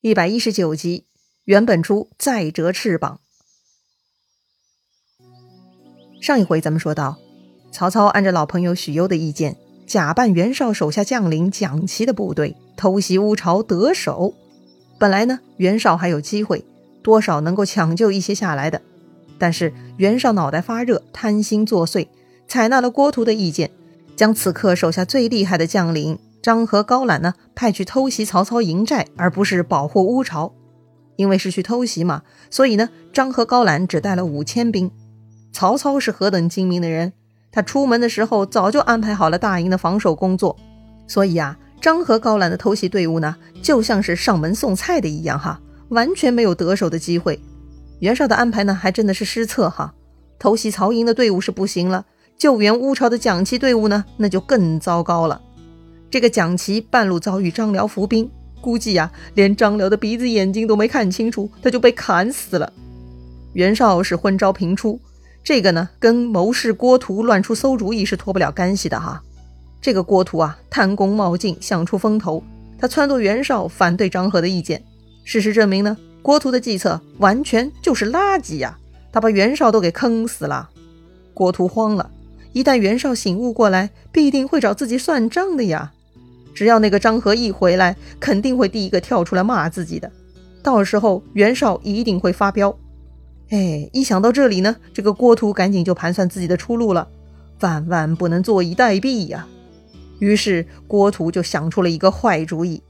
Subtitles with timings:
[0.00, 1.06] 一百一十九集，
[1.42, 3.18] 原本初再折翅膀。
[6.20, 7.18] 上一回咱们说到，
[7.72, 9.56] 曹操按照老朋友许攸的意见，
[9.88, 14.34] 假扮袁绍手下将领蒋奇的部队，偷袭乌巢得手。
[15.00, 16.64] 本来呢，袁绍还有机会，
[17.02, 18.80] 多少能够抢救一些下来的。
[19.36, 22.06] 但是袁绍脑袋发热，贪心作祟，
[22.46, 23.72] 采纳了郭图的意见，
[24.14, 26.20] 将此刻手下最厉害的将领。
[26.48, 30.54] 张合、高览呢，派去偷袭曹操营寨，而不是保护乌巢。
[31.16, 34.90] 因为是去偷袭嘛，所以呢，张合、高览只带了五千兵。
[35.52, 37.12] 曹操是何等精明的人，
[37.52, 40.56] 他出门的时候早就安排好了大营的防守工作。
[41.06, 47.38] 所以啊，张合、高览的偷袭队伍呢，就像是上门送菜的一样哈，完全没有得手的机会。
[47.98, 49.92] 袁绍的安排呢，还真的是失策哈。
[50.38, 52.06] 偷袭曹营的队伍是不行了，
[52.38, 55.42] 救援乌巢的蒋齐队伍呢，那就更糟糕了。
[56.10, 58.30] 这个蒋奇半路遭遇张辽伏兵，
[58.60, 62.72] 估计呀，连张辽的鼻子眼睛都没看清楚，他就被砍死了。
[63.52, 65.00] 袁绍是昏招频出，
[65.44, 69.22] 这个呢，跟谋士郭图乱出馊主意是脱不了干系的哈。
[69.80, 72.42] 这个郭图啊，贪功冒进，想出风头，
[72.78, 74.82] 他撺掇袁绍反对张合的意见。
[75.24, 78.78] 事实证明呢，郭图的计策完全就是垃圾呀，
[79.12, 80.70] 他把袁绍都给坑死了。
[81.34, 82.10] 郭图慌了，
[82.52, 85.92] 一旦袁绍醒悟过来，必定会找自己算账的呀。
[86.58, 90.10] 只要那个张合一回来，肯定会第一个跳出来骂自己的。
[90.60, 92.76] 到时候袁绍一定会发飙。
[93.50, 97.06] 哎，一想到这里呢，这个郭图赶紧就盘算自己的出路了，
[97.60, 99.46] 万万不能坐以待毙呀。
[100.18, 102.82] 于是郭图就想出了一个坏主意，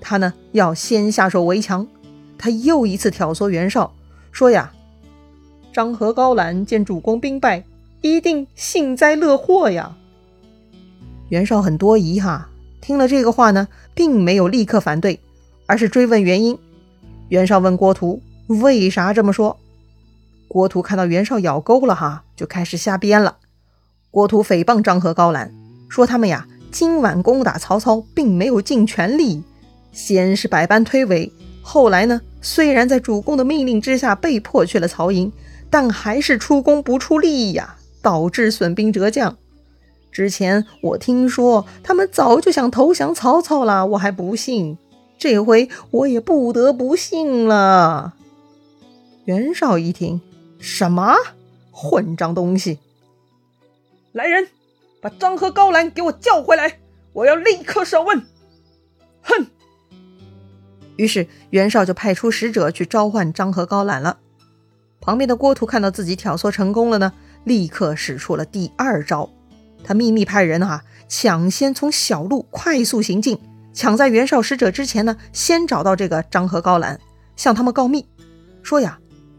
[0.00, 1.84] 他呢要先下手为强。
[2.38, 3.92] 他又一次挑唆袁绍
[4.30, 4.72] 说呀
[5.74, 7.64] ：“张合、高览见主公兵败，
[8.02, 9.96] 一定幸灾乐祸呀。”
[11.30, 12.50] 袁绍很多疑哈。
[12.86, 15.18] 听了这个话呢，并没有立刻反对，
[15.66, 16.56] 而是追问原因。
[17.30, 19.58] 袁绍问郭图为啥这么说，
[20.46, 23.38] 郭图看到袁绍咬钩了哈，就开始瞎编了。
[24.12, 25.52] 郭图诽谤张合、高览，
[25.88, 29.42] 说他们呀今晚攻打曹操，并没有尽全力，
[29.90, 31.32] 先是百般推诿，
[31.62, 35.32] 后来呢虽然在主公的命令之下被迫去了曹营，
[35.68, 39.36] 但还是出工不出力呀，导致损兵折将。
[40.16, 44.78] 之前我听说他们早就想投降曹操了，我还不信，
[45.18, 48.14] 这回我也不得不信了。
[49.26, 50.22] 袁绍一听，
[50.58, 51.14] 什么
[51.70, 52.78] 混账东西！
[54.12, 54.48] 来人，
[55.02, 56.78] 把张合、高览给我叫回来，
[57.12, 58.22] 我要立刻审问。
[59.20, 59.46] 哼！
[60.96, 64.16] 于是袁绍就派出使者去召唤张合、高览了。
[64.98, 67.12] 旁边的郭图看到自己挑唆成功了呢，
[67.44, 69.28] 立刻使出了第二招。
[69.84, 73.38] 他秘密派人哈，抢先从小路快速行进，
[73.72, 77.00] 抢在袁绍使者之前呢，先找到这个张合、高览，
[77.36, 78.06] 向他们告密，
[78.62, 78.98] 说呀，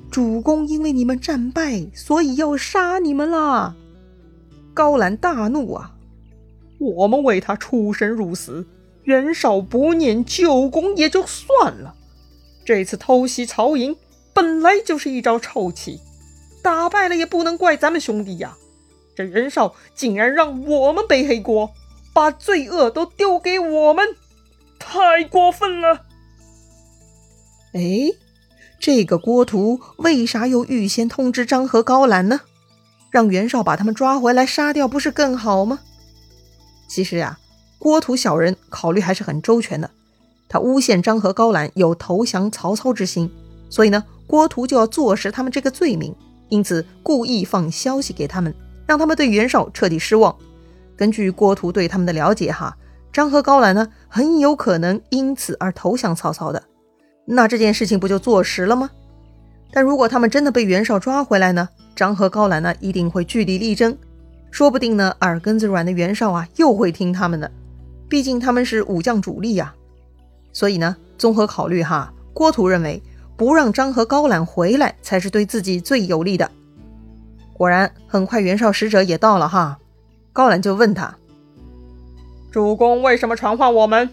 [0.10, 3.76] 主公因为你们战败，所以要杀你们啦。
[4.74, 5.96] 高览大怒啊，
[6.80, 8.66] 我们为他出生入死，
[9.04, 11.96] 袁绍不念旧功也就算了，
[12.64, 13.98] 这次偷袭曹营
[14.34, 16.00] 本来就是一招臭棋，
[16.62, 18.56] 打败了也不能怪咱们兄弟呀。
[19.18, 21.72] 这袁绍竟然让我们背黑锅，
[22.14, 24.16] 把罪恶都丢给我们，
[24.78, 26.04] 太过分了！
[27.74, 28.14] 哎，
[28.80, 32.42] 这个郭图为啥又预先通知张合、高览呢？
[33.10, 35.80] 让袁绍把他们抓回来杀掉，不是更好吗？
[36.88, 37.40] 其实呀，
[37.80, 39.90] 郭图小人考虑还是很周全的。
[40.48, 43.32] 他诬陷张合、高览有投降曹操之心，
[43.68, 46.16] 所以呢，郭图就要坐实他们这个罪名，
[46.50, 48.54] 因此故意放消息给他们。
[48.88, 50.36] 让他们对袁绍彻底失望。
[50.96, 52.76] 根据郭图对他们的了解，哈，
[53.14, 56.64] 张合、高览呢，很有可能因此而投降曹操的。
[57.26, 58.90] 那这件事情不就坐实了吗？
[59.72, 61.70] 但如果他们真的被袁绍抓回来呢？
[61.96, 63.98] 张合、高览呢，一定会据理力争，
[64.50, 67.52] 说不定呢，耳根子软的袁绍啊，又会听他们的。
[68.08, 69.74] 毕竟他们是武将主力呀。
[70.54, 73.04] 所以呢，综合考虑，哈，郭图认为
[73.36, 76.50] 不让张合、高览回来，才是对自己最有利的。
[77.58, 79.80] 果然，很快袁绍使者也到了哈。
[80.32, 81.18] 高览就问他
[82.52, 84.12] ：“主公为什么传唤我们？”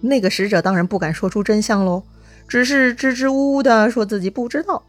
[0.00, 2.02] 那个使者当然不敢说出真相喽，
[2.48, 4.82] 只是支支吾吾的说自己不知道。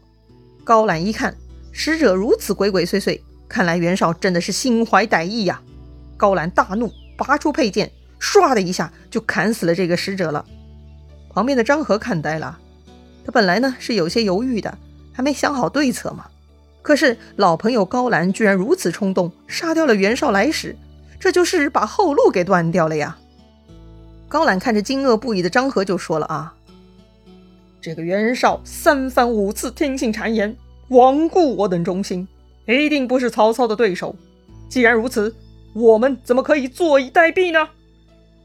[0.64, 1.36] 高览一看，
[1.70, 5.60] 使者如此鬼鬼祟祟，看来袁绍真的是心怀歹意呀。
[6.16, 10.46] 高览大怒，拔出佩剑，唰的一下就砍死了这个使者了。
[11.28, 12.58] 旁边的张合看呆了，
[13.26, 14.78] 他本来呢是有些犹豫的，
[15.12, 16.24] 还没想好对策嘛。
[16.88, 20.74] 可是老朋友高览居然如此冲动，杀掉了袁绍来使，
[21.20, 23.18] 这就是把后路给断掉了呀！
[24.26, 26.54] 高览看着惊愕不已的张合，就说了：“啊，
[27.78, 30.56] 这个袁绍三番五次听信谗言，
[30.88, 32.26] 罔顾我等忠心，
[32.66, 34.16] 一定不是曹操的对手。
[34.70, 35.36] 既然如此，
[35.74, 37.68] 我们怎么可以坐以待毙呢？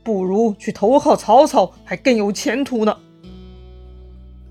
[0.04, 2.98] 不如去投靠曹操，还更有前途呢。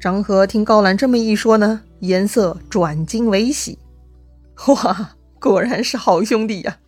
[0.00, 3.78] 张合听高览这么一说呢，颜色转惊为喜。
[4.68, 6.78] 哇，果然是好兄弟呀！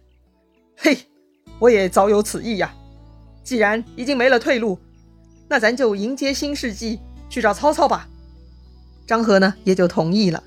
[0.76, 0.96] 嘿，
[1.58, 2.74] 我也早有此意呀。
[3.42, 4.78] 既然已经没了退路，
[5.48, 8.08] 那咱就迎接新世纪，去找曹操吧。
[9.06, 10.42] 张合呢，也就同意了。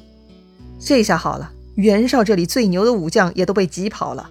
[0.79, 4.29] 这下好了，袁绍这里最牛的武将也都被挤跑了。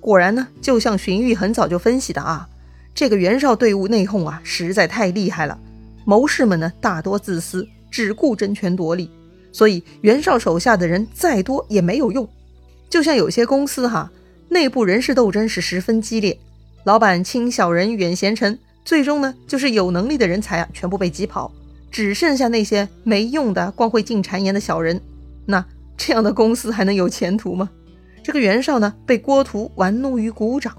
[0.00, 2.48] 果然呢，就像荀彧很早就分析的啊，
[2.94, 5.58] 这个袁绍队伍内讧啊，实在太厉害了。
[6.04, 9.10] 谋士们呢，大多自私，只顾争权夺利，
[9.56, 12.28] 所以袁绍手下的人再多也没有用。
[12.90, 14.12] 就像有些公司哈，
[14.50, 16.38] 内部人事斗争是十分激烈。
[16.84, 21.50] 老板轻小人远贤臣，最终呢，就是有能力的人才啊，全部被挤跑，
[21.90, 25.00] 只剩下那些没用的、光会进谗言的小人。
[25.46, 25.64] 那
[25.96, 27.70] 这样的公司还能有前途吗？
[28.22, 30.76] 这个袁绍呢，被郭图玩弄于股掌，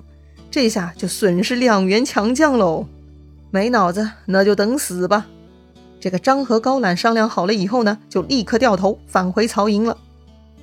[0.52, 2.86] 这下就损失两员强将喽。
[3.50, 5.26] 没脑子，那就等死吧。
[6.00, 9.98] 这个张和高览商量好了以后呢，就立刻掉头返回曹营了。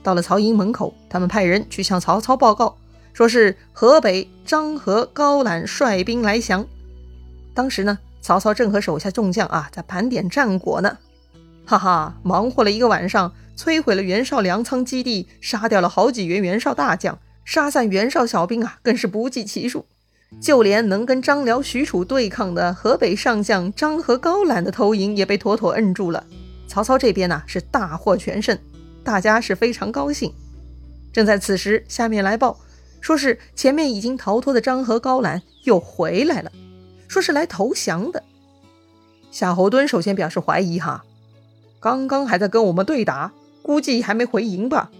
[0.03, 2.77] 到了曹营门口，他们派人去向曹操报告。
[3.13, 6.67] 说是河北张合、高览率兵来降。
[7.55, 10.99] 当时呢，曹操正和手下众将啊在盘点战果呢，
[11.65, 19.87] 哈哈，忙活了一个晚上，摧毁了袁绍粮仓基地，杀掉了好几员袁绍大将，杀散袁绍小兵啊，更是不计其数。
[20.41, 26.25] 就连能跟张辽、许褚对抗的河北上将张合、高览的头营也被妥妥摁住了。
[26.67, 28.59] 曹操这边呢是大获全胜，
[29.03, 30.33] 大家是非常高兴。
[31.13, 32.59] 正在此时，下面来报。
[33.01, 36.51] 说是前面已经逃脱的张合、高览又回来了，
[37.07, 38.23] 说是来投降的。
[39.31, 41.05] 夏侯惇首先表示怀疑哈，
[41.81, 44.91] 刚刚还在跟我们对打，估计还没回营吧？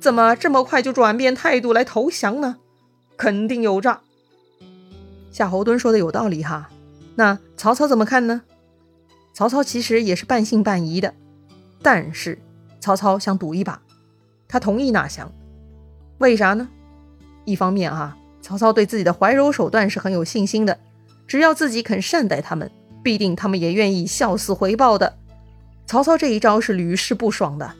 [0.00, 2.56] 怎么这么快就转变态度来投降呢？
[3.16, 4.01] 肯定有诈。
[5.32, 6.68] 夏侯惇说的有道理哈，
[7.16, 8.42] 那曹操怎么看呢？
[9.32, 11.14] 曹操其实也是半信半疑的，
[11.80, 12.38] 但是
[12.80, 13.80] 曹操想赌一把，
[14.46, 15.32] 他同意纳降，
[16.18, 16.68] 为啥呢？
[17.46, 20.78] 一方面啊，曹操对自己的怀柔手段是很有信心的，
[21.26, 22.70] 只要自己肯善待他们，
[23.02, 25.16] 必定他们也愿意效似回报的。
[25.86, 27.72] 曹操这一招是屡试不爽的，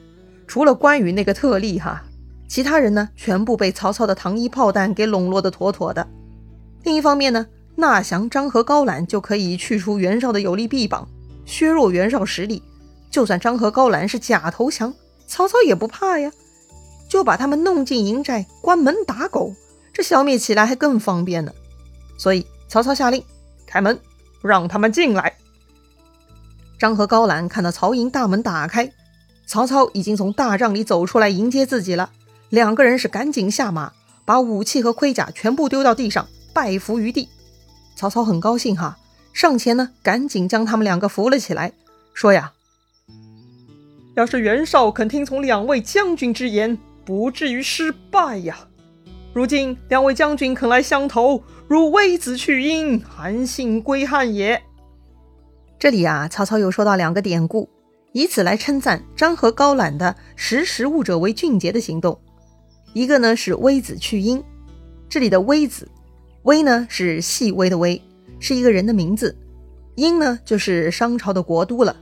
[0.46, 2.02] 除了关羽那个特例哈，
[2.48, 6.08] 其他人呢全部被曹操的糖衣炮弹给笼络的妥妥的。
[6.84, 7.46] 另一方面呢，
[7.76, 11.08] 纳降张合、高览就可以去除袁绍的有力臂膀，
[11.44, 12.62] 削弱袁绍实力。
[13.10, 14.92] 就算张合、高览是假投降，
[15.26, 16.32] 曹操也不怕呀。
[17.08, 19.54] 就把他们弄进营寨，关门打狗，
[19.92, 21.52] 这消灭起来还更方便呢。
[22.16, 23.22] 所以曹操下令
[23.66, 23.98] 开门，
[24.40, 25.34] 让他们进来。
[26.78, 28.90] 张合、高览看到曹营大门打开，
[29.46, 32.10] 曹操已经从大帐里走出来迎接自己了。
[32.48, 33.92] 两个人是赶紧下马，
[34.24, 37.28] 把武器和盔甲全部丢到地上，拜伏于地。
[37.96, 38.98] 曹操很高兴哈，
[39.32, 41.72] 上前呢，赶紧将他们两个扶了起来，
[42.14, 42.52] 说呀
[44.16, 48.68] ：“要是袁绍肯听从两位将军之言。”不至于失败呀！
[49.34, 54.62] 如今两位将军肯来相投，如微子去殷，韩信归汉也。
[55.80, 57.68] 这里啊，曹操又说到两个典故，
[58.12, 62.20] 以此来称赞张合、高览的识时务者为俊杰的行动。
[62.92, 64.40] 一个呢是微子去殷，
[65.08, 65.88] 这里的微子，
[66.44, 68.00] 微呢是细微的微，
[68.40, 69.36] 是一个人的名字。
[69.94, 71.94] 殷呢就是商朝的国都了，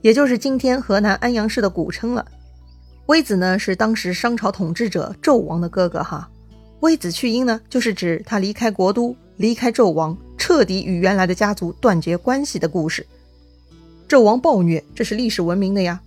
[0.00, 2.26] 也就是今天河南安阳市的古称了。
[3.06, 6.28] 微子呢是当时商朝统治者纣王的哥哥哈。
[6.80, 13.06] 微子去殷呢，就是指他离开国都，离开纣王，彻底与原来的家族断绝关系的故事。
[14.08, 16.00] 纣王暴虐，这是历史闻名的呀。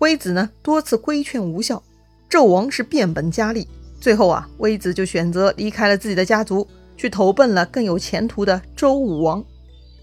[0.00, 1.82] 微子呢多次规劝无效，
[2.28, 3.66] 纣王是变本加厉，
[4.00, 6.66] 最后啊，微子就选择离开了自己的家族，
[6.96, 9.44] 去投奔了更有前途的周武王。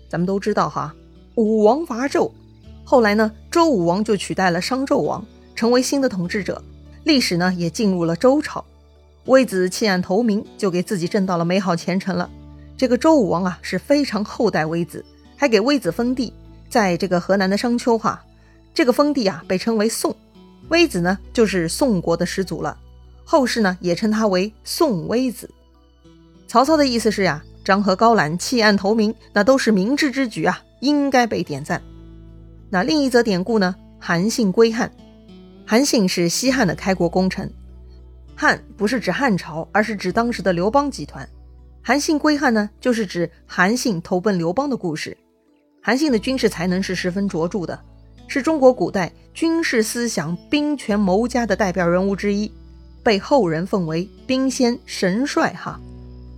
[0.10, 0.94] 咱们都知道哈，
[1.36, 2.32] 武王伐纣，
[2.84, 5.26] 后来呢，周武王就取代了商纣王。
[5.54, 6.60] 成为新的统治者，
[7.04, 8.66] 历史呢也进入了周朝。
[9.26, 12.28] 微子弃暗投明，就给自己挣到了美好前程了。
[12.76, 15.06] 这个周武王啊是非常厚待微子，
[15.38, 16.34] 还给微子封地，
[16.68, 18.24] 在这个河南的商丘哈，
[18.74, 20.16] 这个封地啊被称为宋。
[20.70, 22.76] 微子呢就是宋国的始祖了，
[23.24, 25.48] 后世呢也称他为宋微子。
[26.52, 31.82] 曹操的意思是呀，张合、高览弃暗投明，那都是明智之举啊，应该被点赞。
[32.70, 34.92] 那另一则典故呢，韩信归汉。
[35.66, 37.50] 韩信是西汉的开国功臣，
[38.36, 41.26] 汉不是指汉朝，而是指当时的刘邦集团。
[41.82, 45.16] 韩信归汉呢，就是指韩信投奔刘邦的故事。
[45.82, 47.80] 韩信的军事才能是十分卓著的，
[48.28, 52.52] 是中国古代军事思想、兵权谋家的代表人物之一，
[53.02, 55.54] 被后人奉为兵仙神帅。
[55.54, 55.80] 哈，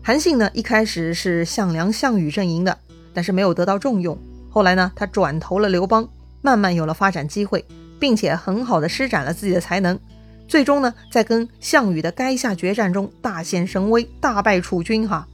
[0.05, 2.77] 韩信呢，一开始是项梁、项羽阵营的，
[3.13, 4.17] 但是没有得到重用。
[4.49, 6.05] 后来呢，他转投了刘邦，
[6.41, 7.63] 慢慢有了发展机会，
[8.01, 9.97] 并且很好的施展了自己的才能。
[10.45, 15.07] 最终呢，在跟项羽的垓下决战中大显神威，大败楚军。
[15.07, 15.25] 哈，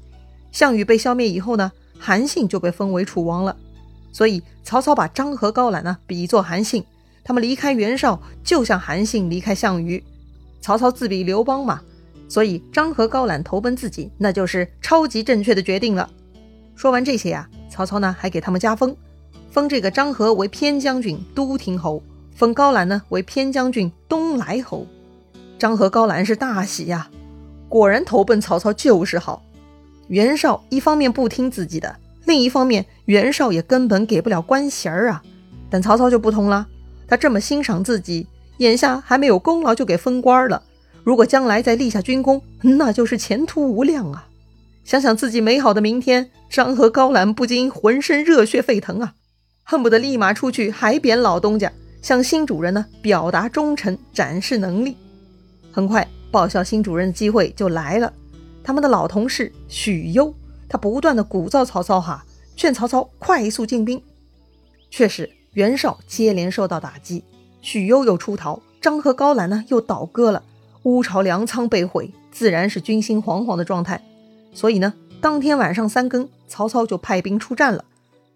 [0.51, 3.57] 项羽被消灭以后呢，韩信就被封为楚王了。
[4.11, 6.85] 所以曹操把张合、高览呢比作韩信，
[7.23, 10.03] 他们离开袁绍就像韩信离开项羽。
[10.61, 11.81] 曹操自比刘邦嘛，
[12.29, 16.09] 所以张合、高览投奔自己，那就是超级正确的决定了。
[16.75, 18.95] 说完这些啊，曹操呢还给他们加封，
[19.51, 22.01] 封这个张合为偏将军、都亭侯，
[22.33, 24.87] 封高览呢为偏将军、东莱侯。
[25.57, 27.09] 张合、高览是大喜呀，
[27.67, 29.43] 果然投奔曹操就是好。
[30.07, 31.97] 袁绍一方面不听自己的。
[32.25, 35.21] 另一方面，袁绍也根本给不了官衔儿啊。
[35.69, 36.67] 但曹操就不同了，
[37.07, 40.63] 他这么欣赏自己，眼下还没有功劳就给封官了。
[41.09, 44.27] 如果将来再立下军功，那就是前途无量啊！
[44.83, 49.15] 想想自己美好的明天，张合、高览不禁浑身热血沸腾啊，
[49.63, 51.73] 恨不得立马出去海扁老东家，
[52.03, 54.95] 向新主人呢表达忠诚，展示能力。
[55.71, 58.13] 很快，报效新主人的机会就来了。
[58.63, 60.31] 他们的老同事许攸。
[60.69, 62.23] 他不断的鼓噪曹操，哈，
[62.55, 63.99] 劝曹操快速进兵。
[64.91, 67.23] 确实，袁绍接连受到打击，
[67.63, 70.43] 许攸又出逃，张合、高览呢又倒戈了，
[70.83, 74.01] 乌巢粮仓被毁，自然是军心惶惶的状态。
[74.53, 77.85] 所以呢，当天晚上三更，曹操就派兵出战了。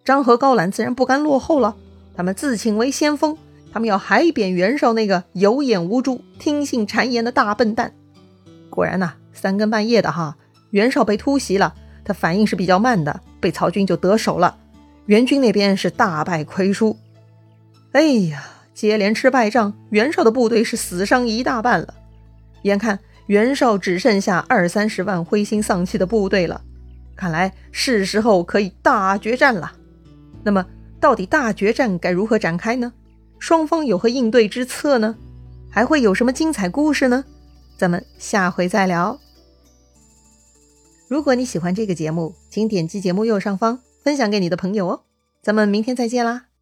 [0.04, 1.76] 张合、高览自然不甘落后了，
[2.16, 3.38] 他们自请为先锋，
[3.72, 7.94] 他们要海扁袁绍那个有眼无珠、听信谗言的大笨蛋。
[8.70, 10.36] 果然呐，三更半夜的哈，
[10.72, 11.74] 袁绍被突袭了。
[12.06, 14.58] 他反应是比较慢的，被曹军就得手了。
[15.06, 16.98] 袁军那边是大败亏输。
[17.94, 21.94] 哎呀，接连吃败仗，袁绍的部队是死伤一大半了。
[22.64, 26.62] 眼看袁绍只剩下二三十万灰心丧气的部队了，
[27.16, 29.72] 看来是时候可以大决战了。
[30.44, 30.66] 那么，
[31.00, 32.92] 到底大决战该如何展开呢？
[33.40, 35.16] 双方有何应对之策呢？
[35.70, 37.24] 还会有什么精彩故事呢？
[37.78, 39.20] 咱们下回再聊。
[41.10, 45.02] 如果你喜欢这个节目，请点击节目右上方分享给你的朋友哦。
[45.42, 46.53] 咱们明天再见啦！